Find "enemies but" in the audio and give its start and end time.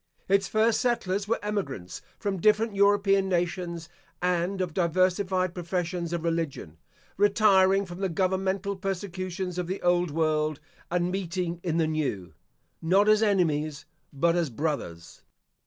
13.21-14.35